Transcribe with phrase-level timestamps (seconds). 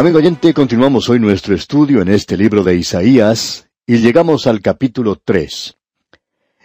[0.00, 5.20] Amigo oyente, continuamos hoy nuestro estudio en este libro de Isaías y llegamos al capítulo
[5.22, 5.76] 3.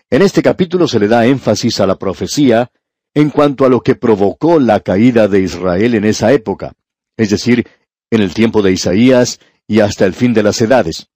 [0.09, 2.71] En este capítulo se le da énfasis a la profecía
[3.13, 6.75] en cuanto a lo que provocó la caída de Israel en esa época,
[7.17, 7.67] es decir,
[8.09, 11.09] en el tiempo de Isaías y hasta el fin de las edades.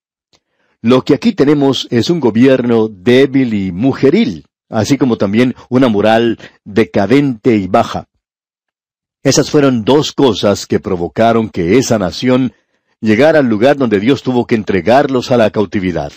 [0.81, 6.37] Lo que aquí tenemos es un gobierno débil y mujeril, así como también una moral
[6.65, 8.08] decadente y baja.
[9.21, 12.53] Esas fueron dos cosas que provocaron que esa nación
[13.01, 16.13] llegara al lugar donde Dios tuvo que entregarlos a la cautividad.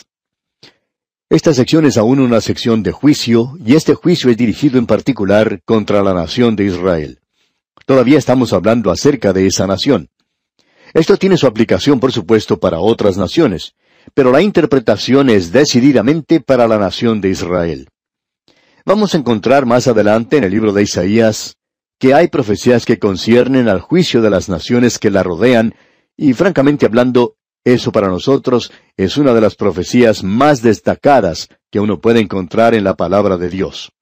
[1.28, 5.62] Esta sección es aún una sección de juicio, y este juicio es dirigido en particular
[5.64, 7.20] contra la nación de Israel.
[7.86, 10.08] Todavía estamos hablando acerca de esa nación.
[10.94, 13.74] Esto tiene su aplicación, por supuesto, para otras naciones,
[14.14, 17.88] pero la interpretación es decididamente para la nación de Israel.
[18.84, 21.56] Vamos a encontrar más adelante en el libro de Isaías
[22.02, 25.76] que hay profecías que conciernen al juicio de las naciones que la rodean,
[26.16, 32.00] y francamente hablando, eso para nosotros es una de las profecías más destacadas que uno
[32.00, 33.92] puede encontrar en la palabra de Dios.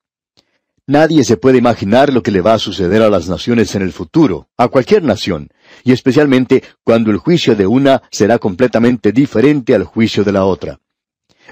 [0.87, 3.93] Nadie se puede imaginar lo que le va a suceder a las naciones en el
[3.93, 5.51] futuro, a cualquier nación,
[5.85, 10.81] y especialmente cuando el juicio de una será completamente diferente al juicio de la otra.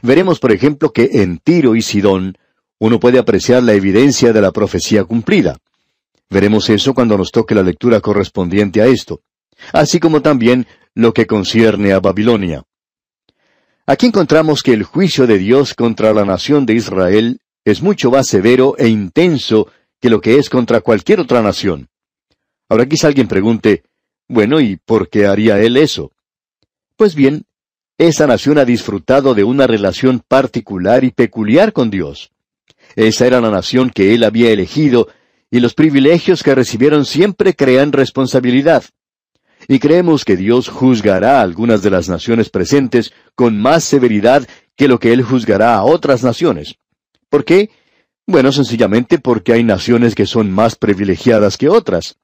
[0.01, 2.39] Veremos, por ejemplo, que en Tiro y Sidón
[2.79, 5.59] uno puede apreciar la evidencia de la profecía cumplida.
[6.31, 9.23] Veremos eso cuando nos toque la lectura correspondiente a esto,
[9.73, 12.65] así como también lo que concierne a Babilonia.
[13.87, 18.27] Aquí encontramos que el juicio de Dios contra la nación de Israel es mucho más
[18.27, 19.69] severo e intenso
[20.01, 21.89] que lo que es contra cualquier otra nación.
[22.69, 23.83] Ahora quizá alguien pregunte,
[24.29, 26.13] bueno, ¿y por qué haría él eso?
[26.97, 27.47] Pues bien,
[27.97, 32.31] esa nación ha disfrutado de una relación particular y peculiar con Dios.
[32.95, 35.09] Esa era la nación que él había elegido
[35.51, 38.85] y los privilegios que recibieron siempre crean responsabilidad.
[39.67, 44.47] Y creemos que Dios juzgará a algunas de las naciones presentes con más severidad
[44.77, 46.77] que lo que Él juzgará a otras naciones.
[47.29, 47.71] ¿Por qué?
[48.27, 52.17] Bueno, sencillamente porque hay naciones que son más privilegiadas que otras.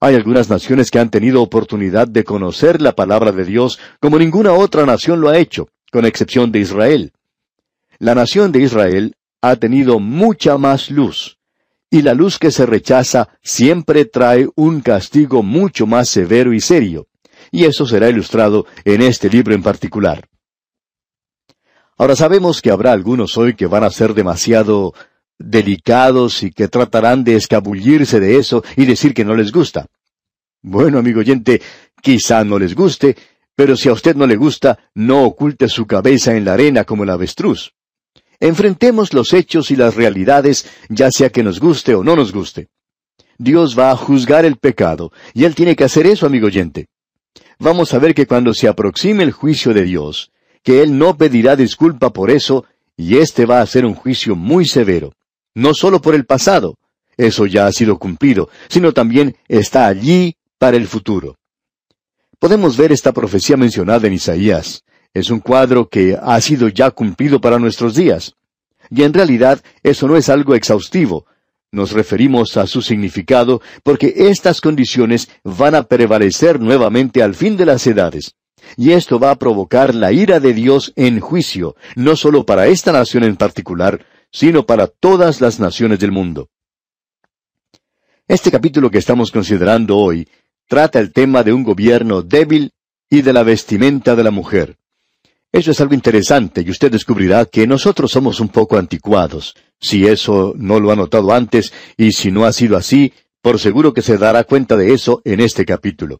[0.00, 4.52] Hay algunas naciones que han tenido oportunidad de conocer la palabra de Dios como ninguna
[4.52, 7.12] otra nación lo ha hecho, con excepción de Israel.
[7.98, 11.38] La nación de Israel ha tenido mucha más luz,
[11.90, 17.08] y la luz que se rechaza siempre trae un castigo mucho más severo y serio,
[17.50, 20.28] y eso será ilustrado en este libro en particular.
[21.98, 24.94] Ahora sabemos que habrá algunos hoy que van a ser demasiado
[25.38, 29.86] delicados y que tratarán de escabullirse de eso y decir que no les gusta.
[30.62, 31.60] Bueno, amigo oyente,
[32.00, 33.16] quizá no les guste,
[33.54, 37.04] pero si a usted no le gusta, no oculte su cabeza en la arena como
[37.04, 37.72] el avestruz.
[38.40, 42.68] Enfrentemos los hechos y las realidades, ya sea que nos guste o no nos guste.
[43.36, 46.88] Dios va a juzgar el pecado, y Él tiene que hacer eso, amigo oyente.
[47.58, 50.30] Vamos a ver que cuando se aproxime el juicio de Dios,
[50.62, 52.64] que Él no pedirá disculpa por eso,
[52.96, 55.12] y este va a ser un juicio muy severo.
[55.54, 56.76] No solo por el pasado,
[57.16, 61.36] eso ya ha sido cumplido, sino también está allí para el futuro.
[62.38, 64.82] Podemos ver esta profecía mencionada en Isaías,
[65.14, 68.34] es un cuadro que ha sido ya cumplido para nuestros días.
[68.90, 71.26] Y en realidad eso no es algo exhaustivo.
[71.72, 77.66] Nos referimos a su significado porque estas condiciones van a prevalecer nuevamente al fin de
[77.66, 78.34] las edades.
[78.76, 82.92] Y esto va a provocar la ira de Dios en juicio, no solo para esta
[82.92, 86.48] nación en particular, sino para todas las naciones del mundo.
[88.28, 90.28] Este capítulo que estamos considerando hoy
[90.68, 92.72] trata el tema de un gobierno débil
[93.08, 94.79] y de la vestimenta de la mujer.
[95.52, 99.54] Eso es algo interesante y usted descubrirá que nosotros somos un poco anticuados.
[99.80, 103.12] Si eso no lo ha notado antes y si no ha sido así,
[103.42, 106.18] por seguro que se dará cuenta de eso en este capítulo.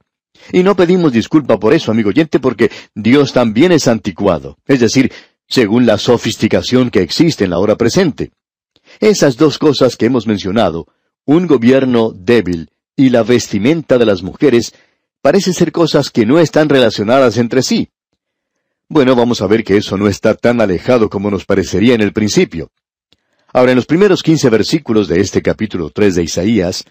[0.52, 5.12] Y no pedimos disculpa por eso, amigo oyente, porque Dios también es anticuado, es decir,
[5.46, 8.30] según la sofisticación que existe en la hora presente.
[8.98, 10.86] Esas dos cosas que hemos mencionado,
[11.24, 14.74] un gobierno débil y la vestimenta de las mujeres,
[15.22, 17.90] parecen ser cosas que no están relacionadas entre sí.
[18.92, 22.12] Bueno, vamos a ver que eso no está tan alejado como nos parecería en el
[22.12, 22.72] principio.
[23.52, 26.84] Ahora, en los primeros quince versículos de este capítulo tres de Isaías,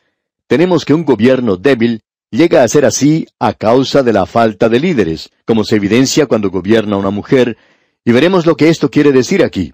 [0.47, 1.99] tenemos que un gobierno débil
[2.31, 6.49] llega a ser así a causa de la falta de líderes, como se evidencia cuando
[6.49, 7.57] gobierna una mujer,
[8.05, 9.73] y veremos lo que esto quiere decir aquí.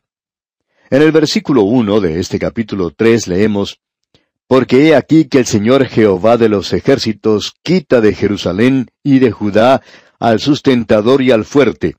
[0.90, 3.78] En el versículo uno de este capítulo tres leemos
[4.48, 9.30] Porque he aquí que el Señor Jehová de los ejércitos quita de Jerusalén y de
[9.30, 9.84] Judá
[10.20, 11.98] al sustentador y al fuerte,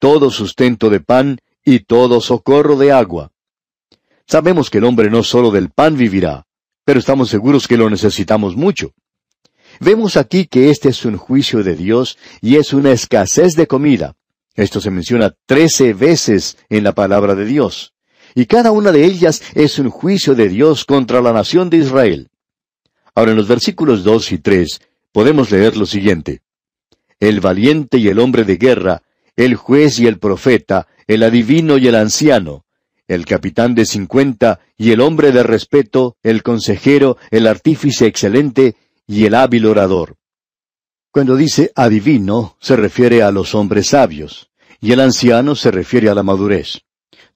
[0.00, 3.30] todo sustento de pan y todo socorro de agua.
[4.26, 6.46] Sabemos que el hombre no solo del pan vivirá,
[6.84, 8.92] pero estamos seguros que lo necesitamos mucho.
[9.78, 14.16] Vemos aquí que este es un juicio de Dios y es una escasez de comida.
[14.54, 17.92] Esto se menciona trece veces en la palabra de Dios.
[18.34, 22.30] Y cada una de ellas es un juicio de Dios contra la nación de Israel.
[23.14, 24.80] Ahora en los versículos dos y tres
[25.12, 26.40] podemos leer lo siguiente.
[27.18, 29.02] El valiente y el hombre de guerra,
[29.40, 32.66] el juez y el profeta, el adivino y el anciano,
[33.08, 38.76] el capitán de cincuenta y el hombre de respeto, el consejero, el artífice excelente
[39.06, 40.16] y el hábil orador.
[41.10, 46.14] Cuando dice adivino, se refiere a los hombres sabios, y el anciano se refiere a
[46.14, 46.82] la madurez.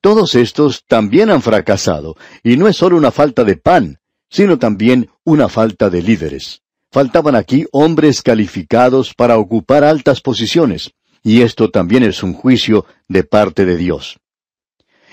[0.02, 3.98] Todos estos también han fracasado, y no es solo una falta de pan,
[4.28, 6.60] sino también una falta de líderes.
[6.92, 10.92] Faltaban aquí hombres calificados para ocupar altas posiciones,
[11.24, 14.20] y esto también es un juicio de parte de Dios.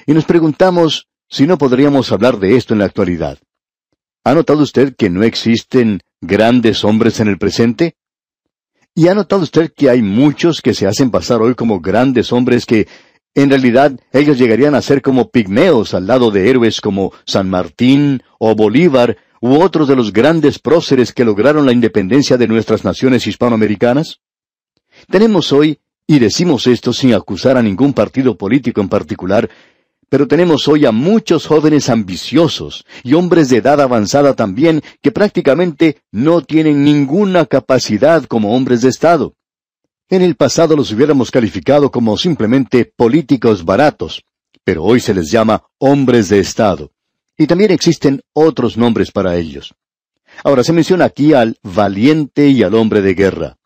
[0.05, 3.39] Y nos preguntamos si no podríamos hablar de esto en la actualidad.
[4.25, 7.95] ¿Ha notado usted que no existen grandes hombres en el presente?
[8.93, 12.65] ¿Y ha notado usted que hay muchos que se hacen pasar hoy como grandes hombres
[12.65, 12.89] que,
[13.33, 18.21] en realidad, ellos llegarían a ser como pigmeos al lado de héroes como San Martín
[18.37, 23.25] o Bolívar u otros de los grandes próceres que lograron la independencia de nuestras naciones
[23.25, 24.19] hispanoamericanas?
[25.09, 25.79] Tenemos hoy,
[26.11, 29.49] y decimos esto sin acusar a ningún partido político en particular,
[30.09, 36.01] pero tenemos hoy a muchos jóvenes ambiciosos y hombres de edad avanzada también que prácticamente
[36.11, 39.35] no tienen ninguna capacidad como hombres de Estado.
[40.09, 44.21] En el pasado los hubiéramos calificado como simplemente políticos baratos,
[44.65, 46.91] pero hoy se les llama hombres de Estado.
[47.37, 49.73] Y también existen otros nombres para ellos.
[50.43, 53.57] Ahora se menciona aquí al valiente y al hombre de guerra.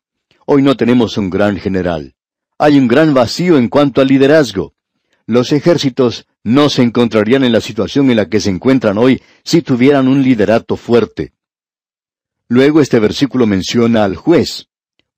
[0.45, 2.14] Hoy no tenemos un gran general.
[2.57, 4.73] Hay un gran vacío en cuanto al liderazgo.
[5.27, 9.61] Los ejércitos no se encontrarían en la situación en la que se encuentran hoy si
[9.61, 11.33] tuvieran un liderato fuerte.
[12.47, 14.67] Luego este versículo menciona al juez.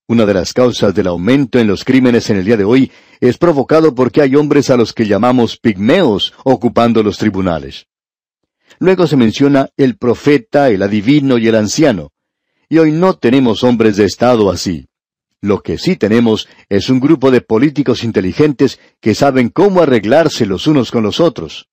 [0.07, 3.37] Una de las causas del aumento en los crímenes en el día de hoy es
[3.37, 7.85] provocado porque hay hombres a los que llamamos pigmeos ocupando los tribunales.
[8.79, 12.11] Luego se menciona el profeta, el adivino y el anciano.
[12.69, 14.87] Y hoy no tenemos hombres de Estado así.
[15.41, 20.65] Lo que sí tenemos es un grupo de políticos inteligentes que saben cómo arreglarse los
[20.65, 21.69] unos con los otros.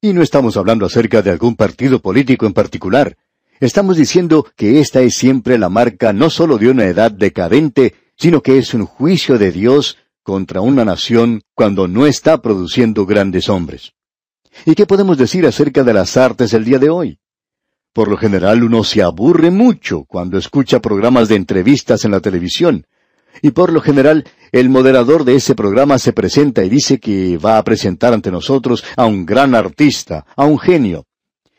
[0.00, 3.16] Y no estamos hablando acerca de algún partido político en particular.
[3.60, 8.42] Estamos diciendo que esta es siempre la marca no solo de una edad decadente, sino
[8.42, 13.94] que es un juicio de Dios contra una nación cuando no está produciendo grandes hombres.
[14.66, 17.18] ¿Y qué podemos decir acerca de las artes del día de hoy?
[17.92, 22.86] Por lo general uno se aburre mucho cuando escucha programas de entrevistas en la televisión.
[23.42, 27.58] Y por lo general el moderador de ese programa se presenta y dice que va
[27.58, 31.06] a presentar ante nosotros a un gran artista, a un genio.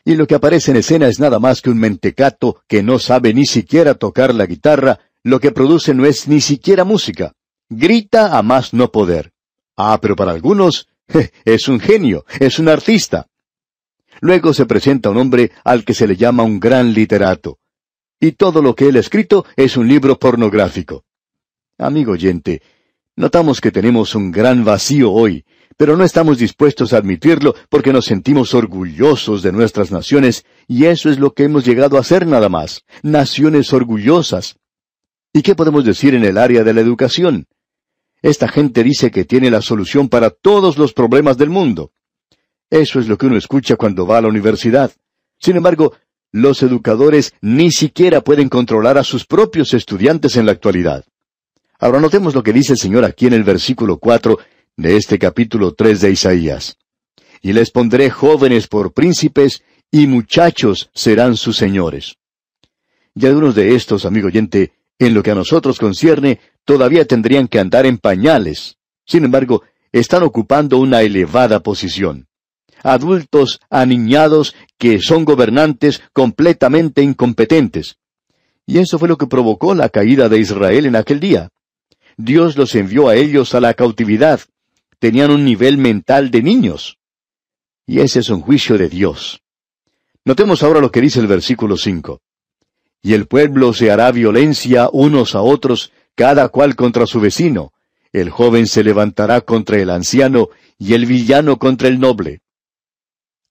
[0.04, 3.32] Y lo que aparece en escena es nada más que un mentecato que no sabe
[3.32, 7.32] ni siquiera tocar la guitarra, lo que produce no es ni siquiera música.
[7.70, 9.32] Grita a más no poder.
[9.76, 10.88] Ah, pero para algunos
[11.44, 13.28] es un genio, es un artista.
[14.24, 17.58] Luego se presenta un hombre al que se le llama un gran literato.
[18.18, 21.04] Y todo lo que él ha escrito es un libro pornográfico.
[21.76, 22.62] Amigo oyente,
[23.16, 25.44] notamos que tenemos un gran vacío hoy,
[25.76, 31.10] pero no estamos dispuestos a admitirlo porque nos sentimos orgullosos de nuestras naciones, y eso
[31.10, 34.56] es lo que hemos llegado a ser nada más, naciones orgullosas.
[35.34, 37.46] ¿Y qué podemos decir en el área de la educación?
[38.22, 41.92] Esta gente dice que tiene la solución para todos los problemas del mundo.
[42.74, 44.90] Eso es lo que uno escucha cuando va a la universidad.
[45.38, 45.94] Sin embargo,
[46.32, 51.04] los educadores ni siquiera pueden controlar a sus propios estudiantes en la actualidad.
[51.78, 54.40] Ahora notemos lo que dice el Señor aquí en el versículo cuatro
[54.76, 56.76] de este capítulo tres de Isaías.
[57.42, 59.62] Y les pondré jóvenes por príncipes,
[59.92, 62.16] y muchachos serán sus señores.
[63.14, 67.60] Y algunos de estos, amigo oyente, en lo que a nosotros concierne, todavía tendrían que
[67.60, 68.78] andar en pañales.
[69.06, 69.62] Sin embargo,
[69.92, 72.26] están ocupando una elevada posición
[72.84, 77.96] adultos aniñados que son gobernantes completamente incompetentes.
[78.66, 81.48] Y eso fue lo que provocó la caída de Israel en aquel día.
[82.16, 84.40] Dios los envió a ellos a la cautividad.
[84.98, 86.98] Tenían un nivel mental de niños.
[87.86, 89.42] Y ese es un juicio de Dios.
[90.24, 92.20] Notemos ahora lo que dice el versículo cinco.
[93.02, 97.72] Y el pueblo se hará violencia unos a otros, cada cual contra su vecino.
[98.12, 100.48] El joven se levantará contra el anciano,
[100.78, 102.40] y el villano contra el noble.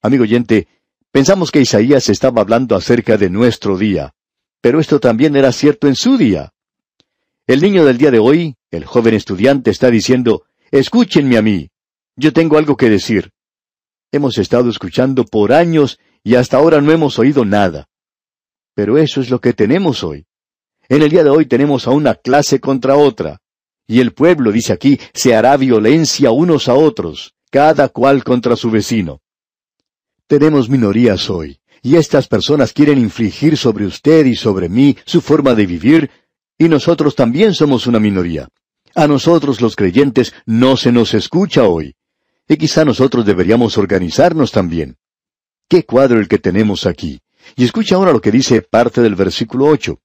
[0.05, 0.67] Amigo oyente,
[1.13, 4.13] pensamos que Isaías estaba hablando acerca de nuestro día,
[4.59, 6.51] pero esto también era cierto en su día.
[7.47, 11.69] El niño del día de hoy, el joven estudiante, está diciendo, escúchenme a mí,
[12.17, 13.31] yo tengo algo que decir.
[14.11, 17.87] Hemos estado escuchando por años y hasta ahora no hemos oído nada.
[18.75, 20.25] Pero eso es lo que tenemos hoy.
[20.89, 23.39] En el día de hoy tenemos a una clase contra otra.
[23.87, 28.69] Y el pueblo, dice aquí, se hará violencia unos a otros, cada cual contra su
[28.69, 29.22] vecino.
[30.27, 35.53] Tenemos minorías hoy, y estas personas quieren infligir sobre usted y sobre mí su forma
[35.53, 36.09] de vivir,
[36.57, 38.47] y nosotros también somos una minoría.
[38.95, 41.95] A nosotros los creyentes no se nos escucha hoy.
[42.47, 44.97] Y quizá nosotros deberíamos organizarnos también.
[45.67, 47.19] Qué cuadro el que tenemos aquí.
[47.55, 49.99] Y escucha ahora lo que dice parte del versículo ocho.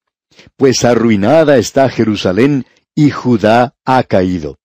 [0.57, 4.59] Pues arruinada está Jerusalén y Judá ha caído.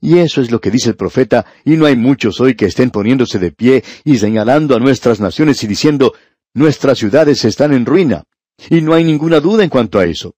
[0.00, 2.90] Y eso es lo que dice el profeta, y no hay muchos hoy que estén
[2.90, 6.14] poniéndose de pie y señalando a nuestras naciones y diciendo,
[6.54, 8.24] nuestras ciudades están en ruina.
[8.68, 10.34] Y no hay ninguna duda en cuanto a eso.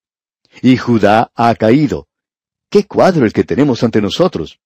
[0.61, 2.09] Y Judá ha caído.
[2.71, 4.59] ¿Qué cuadro el que tenemos ante nosotros?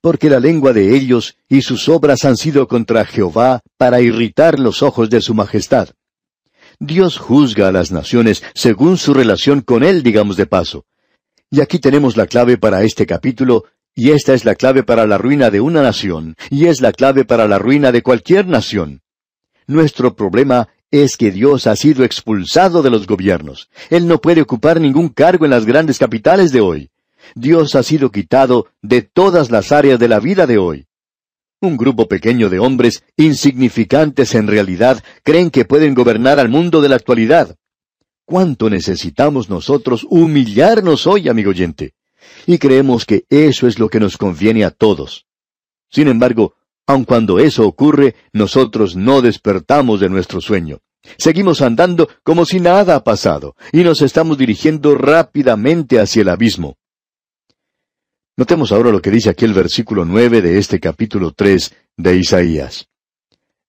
[0.00, 4.82] Porque la lengua de ellos y sus obras han sido contra Jehová para irritar los
[4.82, 5.90] ojos de su majestad.
[6.78, 10.84] Dios juzga a las naciones según su relación con Él, digamos de paso.
[11.50, 15.18] Y aquí tenemos la clave para este capítulo, y esta es la clave para la
[15.18, 19.02] ruina de una nación, y es la clave para la ruina de cualquier nación.
[19.66, 23.68] Nuestro problema es que Dios ha sido expulsado de los gobiernos.
[23.90, 26.90] Él no puede ocupar ningún cargo en las grandes capitales de hoy.
[27.34, 30.86] Dios ha sido quitado de todas las áreas de la vida de hoy.
[31.60, 36.88] Un grupo pequeño de hombres, insignificantes en realidad, creen que pueden gobernar al mundo de
[36.88, 37.56] la actualidad.
[38.24, 41.92] ¿Cuánto necesitamos nosotros humillarnos hoy, amigo oyente?
[42.46, 45.26] Y creemos que eso es lo que nos conviene a todos.
[45.90, 46.54] Sin embargo,
[46.86, 50.80] aun cuando eso ocurre, nosotros no despertamos de nuestro sueño.
[51.18, 56.76] Seguimos andando como si nada ha pasado, y nos estamos dirigiendo rápidamente hacia el abismo.
[58.36, 62.88] Notemos ahora lo que dice aquí el versículo nueve de este capítulo tres de Isaías.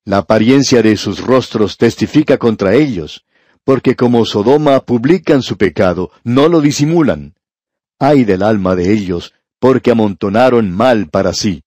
[0.06, 3.26] La apariencia de sus rostros testifica contra ellos,
[3.64, 7.36] porque como Sodoma publican su pecado, no lo disimulan.
[8.04, 11.62] Ay del alma de ellos, porque amontonaron mal para sí.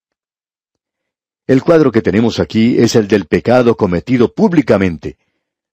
[1.47, 5.17] El cuadro que tenemos aquí es el del pecado cometido públicamente.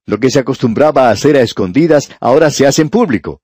[0.06, 3.42] Lo que se acostumbraba a hacer a escondidas ahora se hace en público.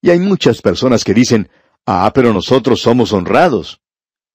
[0.00, 1.48] Y hay muchas personas que dicen,
[1.86, 3.80] ah, pero nosotros somos honrados.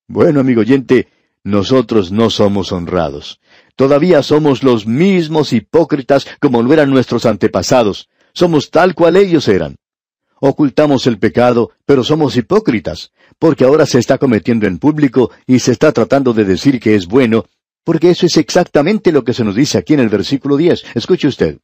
[0.06, 1.08] Bueno, amigo oyente,
[1.42, 3.40] nosotros no somos honrados.
[3.76, 8.10] Todavía somos los mismos hipócritas como lo eran nuestros antepasados.
[8.34, 9.76] Somos tal cual ellos eran.
[10.40, 15.72] Ocultamos el pecado, pero somos hipócritas, porque ahora se está cometiendo en público y se
[15.72, 17.46] está tratando de decir que es bueno,
[17.84, 20.84] porque eso es exactamente lo que se nos dice aquí en el versículo 10.
[20.94, 21.58] Escuche usted.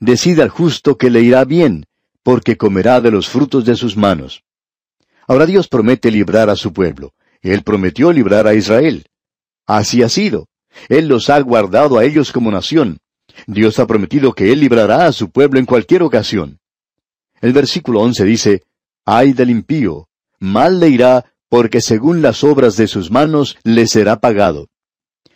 [0.00, 1.86] Decida al justo que le irá bien,
[2.22, 4.44] porque comerá de los frutos de sus manos.
[5.26, 7.12] Ahora Dios promete librar a su pueblo.
[7.40, 9.06] Él prometió librar a Israel.
[9.66, 10.48] Así ha sido.
[10.88, 12.98] Él los ha guardado a ellos como nación.
[13.46, 16.59] Dios ha prometido que Él librará a su pueblo en cualquier ocasión.
[17.40, 18.62] El versículo once dice,
[19.04, 24.20] Ay del impío, mal le irá, porque según las obras de sus manos le será
[24.20, 24.68] pagado.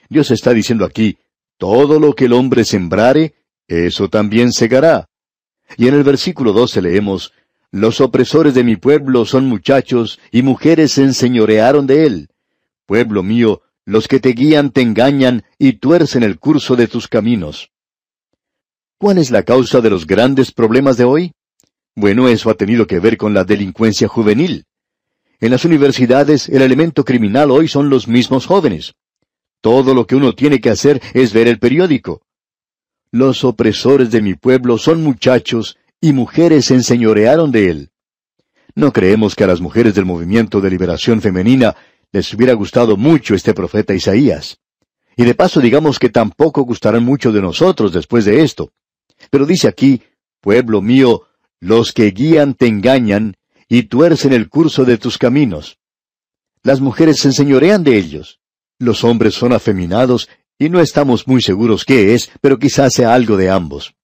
[0.09, 1.19] Dios está diciendo aquí,
[1.59, 3.35] todo lo que el hombre sembrare,
[3.67, 5.09] eso también segará.
[5.77, 7.33] Y en el versículo doce leemos,
[7.71, 12.29] Los opresores de mi pueblo son muchachos, y mujeres se enseñorearon de él.
[12.87, 17.71] Pueblo mío, los que te guían te engañan y tuercen el curso de tus caminos.
[18.99, 21.33] ¿Cuál es la causa de los grandes problemas de hoy?
[21.97, 24.67] Bueno, eso ha tenido que ver con la delincuencia juvenil.
[25.41, 28.95] En las universidades el elemento criminal hoy son los mismos jóvenes.
[29.61, 32.23] Todo lo que uno tiene que hacer es ver el periódico.
[33.11, 37.91] Los opresores de mi pueblo son muchachos y mujeres se enseñorearon de él.
[38.75, 41.77] No creemos que a las mujeres del movimiento de liberación femenina
[42.11, 44.59] les hubiera gustado mucho este profeta Isaías.
[45.17, 48.73] Y de paso digamos que tampoco gustarán mucho de nosotros después de esto.
[49.31, 50.03] Pero dice aquí,
[50.41, 51.23] pueblo mío,
[51.65, 53.37] los que guían te engañan
[53.71, 55.79] y tuercen el curso de tus caminos.
[56.63, 58.39] Las mujeres se enseñorean de ellos.
[58.79, 60.29] Los hombres son afeminados
[60.59, 63.95] y no estamos muy seguros qué es, pero quizás sea algo de ambos.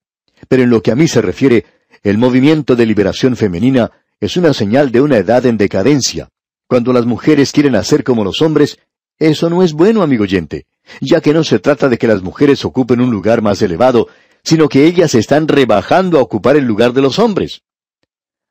[0.48, 1.66] Pero en lo que a mí se refiere,
[2.02, 3.90] el movimiento de liberación femenina
[4.20, 6.30] es una señal de una edad en decadencia.
[6.66, 8.78] Cuando las mujeres quieren hacer como los hombres,
[9.18, 10.64] eso no es bueno, amigo oyente,
[11.02, 14.08] ya que no se trata de que las mujeres ocupen un lugar más elevado,
[14.42, 17.62] sino que ellas están rebajando a ocupar el lugar de los hombres.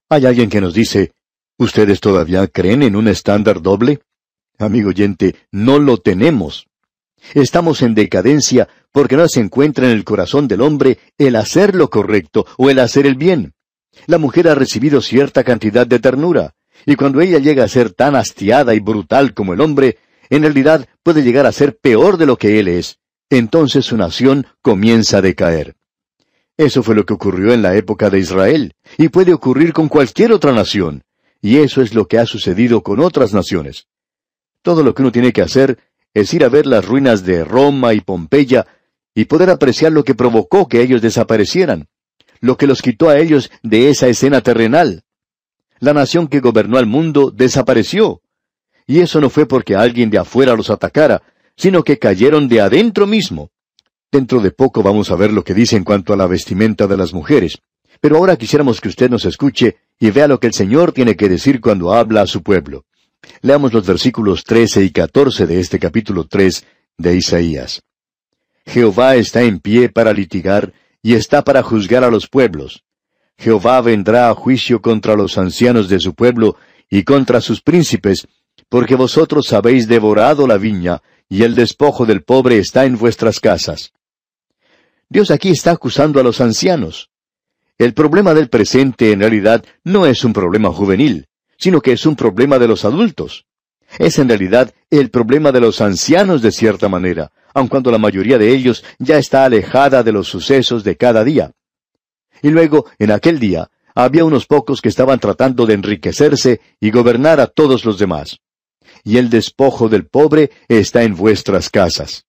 [0.09, 1.13] Hay alguien que nos dice,
[1.57, 3.99] ¿ustedes todavía creen en un estándar doble?
[4.57, 6.67] Amigo oyente, no lo tenemos.
[7.33, 11.89] Estamos en decadencia porque no se encuentra en el corazón del hombre el hacer lo
[11.89, 13.53] correcto o el hacer el bien.
[14.07, 16.53] La mujer ha recibido cierta cantidad de ternura,
[16.85, 19.97] y cuando ella llega a ser tan hastiada y brutal como el hombre,
[20.29, 22.99] en realidad puede llegar a ser peor de lo que él es.
[23.29, 25.75] Entonces su nación comienza a decaer.
[26.59, 30.33] Eso fue lo que ocurrió en la época de Israel, y puede ocurrir con cualquier
[30.33, 31.03] otra nación,
[31.41, 33.87] y eso es lo que ha sucedido con otras naciones.
[34.61, 35.79] Todo lo que uno tiene que hacer
[36.13, 38.67] es ir a ver las ruinas de Roma y Pompeya
[39.15, 41.87] y poder apreciar lo que provocó que ellos desaparecieran,
[42.41, 45.03] lo que los quitó a ellos de esa escena terrenal.
[45.79, 48.21] La nación que gobernó al mundo desapareció.
[48.85, 51.21] Y eso no fue porque alguien de afuera los atacara,
[51.55, 53.49] sino que cayeron de adentro mismo.
[54.11, 56.97] Dentro de poco vamos a ver lo que dice en cuanto a la vestimenta de
[56.97, 57.59] las mujeres.
[58.01, 61.29] Pero ahora quisiéramos que usted nos escuche y vea lo que el Señor tiene que
[61.29, 62.85] decir cuando habla a su pueblo.
[63.41, 66.65] Leamos los versículos 13 y 14 de este capítulo 3
[66.97, 67.83] de Isaías.
[68.65, 70.73] Jehová está en pie para litigar
[71.03, 72.83] y está para juzgar a los pueblos.
[73.37, 76.55] Jehová vendrá a juicio contra los ancianos de su pueblo
[76.89, 78.27] y contra sus príncipes,
[78.69, 83.93] porque vosotros habéis devorado la viña, y el despojo del pobre está en vuestras casas.
[85.09, 87.09] Dios aquí está acusando a los ancianos.
[87.79, 92.15] El problema del presente en realidad no es un problema juvenil, sino que es un
[92.15, 93.45] problema de los adultos.
[93.97, 98.37] Es en realidad el problema de los ancianos de cierta manera, aun cuando la mayoría
[98.37, 101.53] de ellos ya está alejada de los sucesos de cada día.
[102.43, 107.39] Y luego, en aquel día, había unos pocos que estaban tratando de enriquecerse y gobernar
[107.39, 108.37] a todos los demás.
[109.03, 112.25] Y el despojo del pobre está en vuestras casas.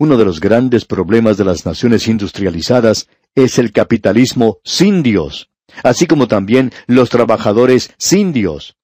[0.00, 5.50] Uno de los grandes problemas de las naciones industrializadas es el capitalismo sin Dios,
[5.82, 8.76] así como también los trabajadores sin Dios.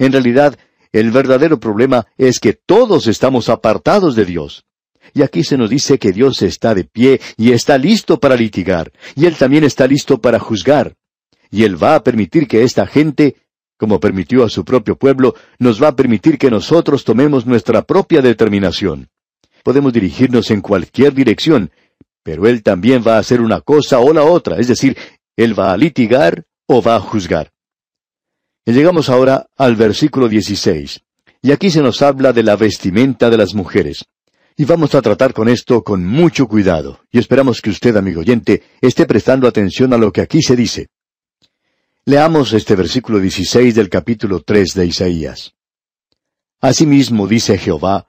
[0.00, 0.58] En realidad,
[0.90, 4.64] el verdadero problema es que todos estamos apartados de Dios.
[5.14, 8.90] Y aquí se nos dice que Dios está de pie y está listo para litigar,
[9.14, 10.96] y Él también está listo para juzgar.
[11.48, 13.36] Y Él va a permitir que esta gente,
[13.76, 18.20] como permitió a su propio pueblo, nos va a permitir que nosotros tomemos nuestra propia
[18.20, 19.10] determinación.
[19.66, 21.72] Podemos dirigirnos en cualquier dirección,
[22.22, 24.96] pero Él también va a hacer una cosa o la otra, es decir,
[25.36, 27.50] Él va a litigar o va a juzgar.
[28.64, 31.00] Llegamos ahora al versículo 16.
[31.42, 34.04] Y aquí se nos habla de la vestimenta de las mujeres.
[34.56, 38.62] Y vamos a tratar con esto con mucho cuidado, y esperamos que usted, amigo oyente,
[38.80, 40.90] esté prestando atención a lo que aquí se dice.
[42.04, 45.54] Leamos este versículo 16 del capítulo 3 de Isaías.
[46.60, 48.06] Asimismo dice Jehová,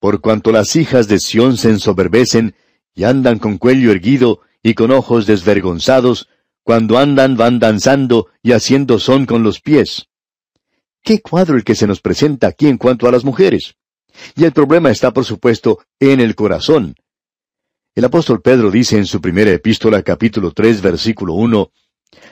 [0.00, 2.54] por cuanto las hijas de Sión se ensoberbecen
[2.94, 6.28] y andan con cuello erguido y con ojos desvergonzados,
[6.62, 10.08] cuando andan van danzando y haciendo son con los pies.
[11.02, 13.76] ¿Qué cuadro el que se nos presenta aquí en cuanto a las mujeres?
[14.36, 16.94] Y el problema está, por supuesto, en el corazón.
[17.94, 21.70] El apóstol Pedro dice en su primera epístola capítulo tres versículo uno,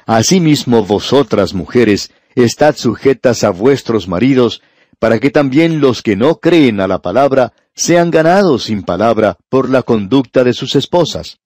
[0.06, 4.62] Asimismo vosotras mujeres, estad sujetas a vuestros maridos,
[4.98, 9.68] para que también los que no creen a la palabra sean ganados sin palabra por
[9.68, 11.38] la conducta de sus esposas.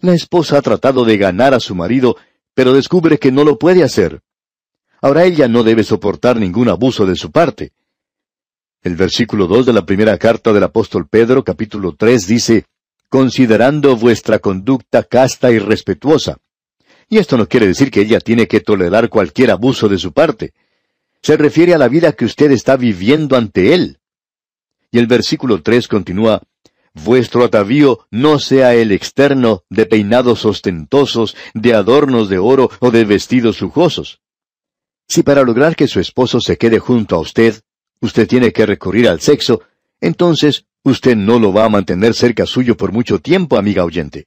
[0.00, 2.16] La esposa ha tratado de ganar a su marido,
[2.54, 4.20] pero descubre que no lo puede hacer.
[5.00, 7.72] Ahora ella no debe soportar ningún abuso de su parte.
[8.82, 12.66] El versículo dos de la primera carta del apóstol Pedro, capítulo tres, dice,
[13.08, 16.38] considerando vuestra conducta casta y respetuosa.
[17.08, 20.54] Y esto no quiere decir que ella tiene que tolerar cualquier abuso de su parte.
[21.22, 23.98] Se refiere a la vida que usted está viviendo ante él.
[24.90, 26.42] Y el versículo tres continúa,
[26.94, 33.04] Vuestro atavío no sea el externo de peinados ostentosos, de adornos de oro o de
[33.04, 34.20] vestidos lujosos.
[35.08, 37.62] Si para lograr que su esposo se quede junto a usted,
[38.00, 39.62] usted tiene que recurrir al sexo,
[40.00, 44.26] entonces usted no lo va a mantener cerca suyo por mucho tiempo, amiga oyente.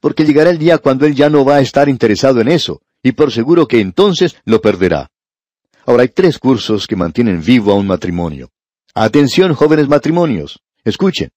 [0.00, 3.12] Porque llegará el día cuando él ya no va a estar interesado en eso, y
[3.12, 5.10] por seguro que entonces lo perderá.
[5.88, 8.50] Ahora hay tres cursos que mantienen vivo a un matrimonio.
[8.92, 10.60] Atención, jóvenes matrimonios.
[10.84, 11.30] Escuchen.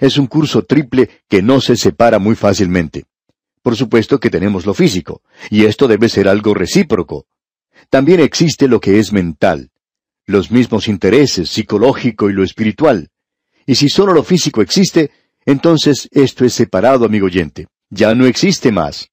[0.00, 3.04] Es un curso triple que no se separa muy fácilmente.
[3.62, 7.26] Por supuesto que tenemos lo físico, y esto debe ser algo recíproco.
[7.90, 9.70] También existe lo que es mental
[10.26, 13.08] los mismos intereses, psicológico y lo espiritual.
[13.66, 15.12] Y si solo lo físico existe,
[15.46, 17.68] entonces esto es separado, amigo oyente.
[17.88, 19.10] Ya no existe más.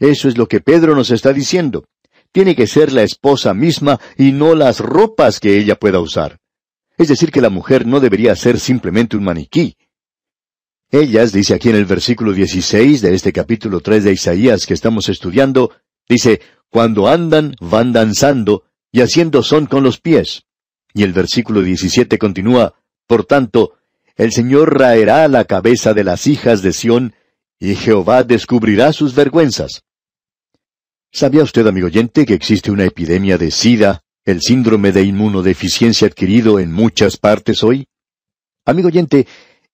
[0.00, 1.84] Eso es lo que Pedro nos está diciendo.
[2.32, 6.38] Tiene que ser la esposa misma y no las ropas que ella pueda usar.
[6.96, 9.76] Es decir, que la mujer no debería ser simplemente un maniquí.
[10.90, 15.08] Ellas, dice aquí en el versículo 16 de este capítulo 3 de Isaías que estamos
[15.08, 15.72] estudiando,
[16.08, 20.44] dice, cuando andan, van danzando y haciendo son con los pies.
[20.94, 22.74] Y el versículo 17 continúa,
[23.06, 23.74] Por tanto,
[24.16, 27.14] el Señor raerá la cabeza de las hijas de Sión,
[27.58, 29.84] y Jehová descubrirá sus vergüenzas.
[31.14, 36.58] ¿Sabía usted, amigo oyente, que existe una epidemia de SIDA, el síndrome de inmunodeficiencia adquirido
[36.58, 37.86] en muchas partes hoy?
[38.64, 39.26] Amigo oyente,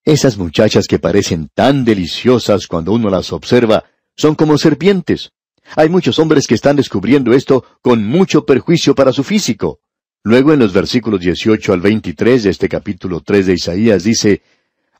[0.05, 3.85] esas muchachas que parecen tan deliciosas cuando uno las observa,
[4.17, 5.31] Son como serpientes.
[5.77, 9.79] Hay muchos hombres que están descubriendo esto con mucho perjuicio para su físico.
[10.25, 14.43] Luego en los versículos 18 al 23 de este capítulo 3 de Isaías dice,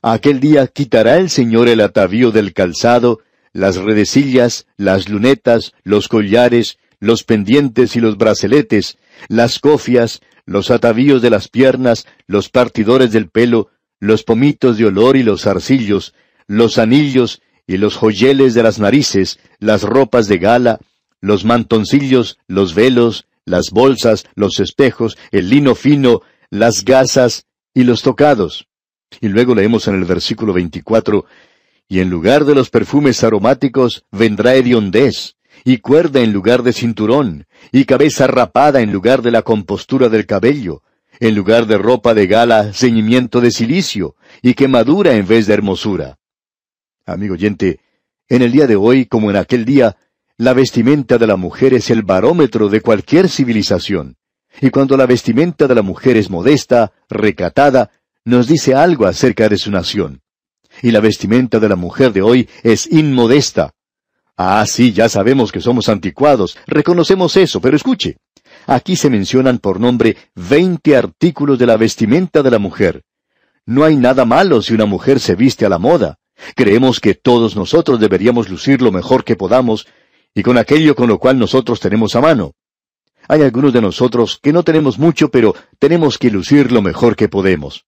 [0.01, 3.19] Aquel día quitará el Señor el atavío del calzado,
[3.53, 11.21] las redecillas, las lunetas, los collares, los pendientes y los braceletes, las cofias, los atavíos
[11.21, 16.13] de las piernas, los partidores del pelo, los pomitos de olor y los zarcillos,
[16.47, 20.79] los anillos y los joyeles de las narices, las ropas de gala,
[21.21, 28.01] los mantoncillos, los velos, las bolsas, los espejos, el lino fino, las gasas y los
[28.01, 28.67] tocados.
[29.21, 31.25] Y luego leemos en el versículo 24,
[31.89, 37.47] y en lugar de los perfumes aromáticos vendrá hediondez, y cuerda en lugar de cinturón,
[37.71, 40.83] y cabeza rapada en lugar de la compostura del cabello,
[41.19, 46.19] en lugar de ropa de gala, ceñimiento de silicio, y quemadura en vez de hermosura.
[47.07, 47.79] Amigo oyente,
[48.29, 49.97] en el día de hoy, como en aquel día,
[50.37, 54.15] la vestimenta de la mujer es el barómetro de cualquier civilización.
[54.61, 57.89] Y cuando la vestimenta de la mujer es modesta, recatada,
[58.23, 60.21] nos dice algo acerca de su nación.
[60.81, 63.71] Y la vestimenta de la mujer de hoy es inmodesta.
[64.37, 68.17] Ah, sí, ya sabemos que somos anticuados, reconocemos eso, pero escuche.
[68.67, 73.03] Aquí se mencionan por nombre veinte artículos de la vestimenta de la mujer.
[73.65, 76.17] No hay nada malo si una mujer se viste a la moda.
[76.55, 79.87] Creemos que todos nosotros deberíamos lucir lo mejor que podamos,
[80.33, 82.53] y con aquello con lo cual nosotros tenemos a mano.
[83.27, 87.27] Hay algunos de nosotros que no tenemos mucho, pero tenemos que lucir lo mejor que
[87.27, 87.85] podemos.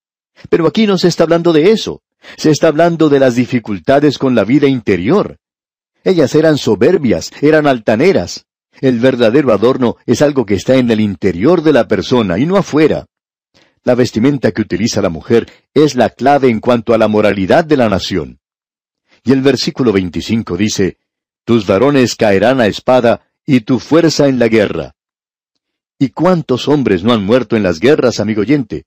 [0.50, 2.02] Pero aquí no se está hablando de eso.
[2.38, 5.38] Se está hablando de las dificultades con la vida interior.
[6.04, 8.46] Ellas eran soberbias, eran altaneras.
[8.80, 12.58] El verdadero adorno es algo que está en el interior de la persona y no
[12.58, 13.06] afuera.
[13.84, 17.78] La vestimenta que utiliza la mujer es la clave en cuanto a la moralidad de
[17.78, 18.40] la nación.
[19.24, 20.98] Y el versículo 25 dice,
[21.44, 24.94] Tus varones caerán a espada y tu fuerza en la guerra.
[26.00, 28.86] ¿Y cuántos hombres no han muerto en las guerras, amigo oyente?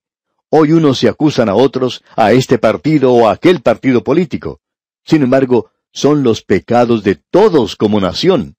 [0.56, 4.60] Hoy unos se acusan a otros, a este partido o a aquel partido político.
[5.04, 8.54] Sin embargo, son los pecados de todos como nación.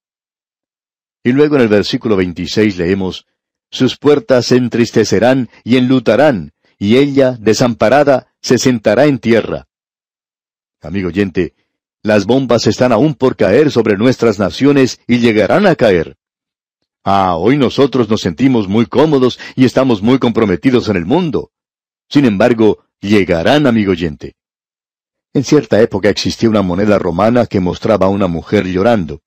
[1.24, 3.24] Y luego en el versículo 26 leemos,
[3.70, 9.66] Sus puertas se entristecerán y enlutarán, y ella, desamparada, se sentará en tierra.
[10.82, 11.54] Amigo oyente,
[12.02, 16.18] las bombas están aún por caer sobre nuestras naciones y llegarán a caer.
[17.04, 21.52] Ah, hoy nosotros nos sentimos muy cómodos y estamos muy comprometidos en el mundo.
[22.08, 24.34] Sin embargo, llegarán, amigo oyente.
[25.34, 29.20] En cierta época existía una moneda romana que mostraba a una mujer llorando,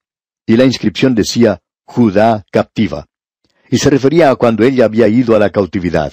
[0.46, 3.06] y la inscripción decía Judá captiva,
[3.70, 6.12] y se refería a cuando ella había ido a la cautividad.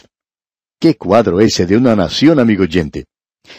[0.79, 3.05] Qué cuadro ese de una nación, amigo oyente.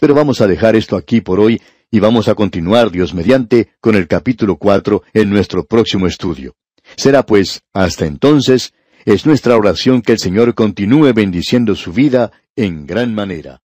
[0.00, 3.96] Pero vamos a dejar esto aquí por hoy y vamos a continuar, Dios mediante, con
[3.96, 6.54] el capítulo cuatro en nuestro próximo estudio.
[6.96, 8.72] Será pues, hasta entonces,
[9.04, 13.62] es nuestra oración que el Señor continúe bendiciendo su vida en gran manera.